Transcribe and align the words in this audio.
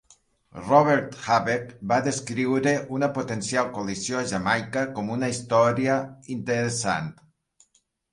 Robert 0.67 1.11
Habeck 1.25 1.67
va 1.91 1.97
descriure 2.07 2.73
una 2.99 3.09
potencial 3.17 3.69
coalició 3.75 4.17
a 4.21 4.23
Jamaica 4.31 4.87
com 4.97 5.13
una 5.17 5.29
història 5.35 5.99
interessant. 6.37 7.13